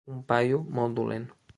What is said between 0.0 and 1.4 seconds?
Un paio molt dolent.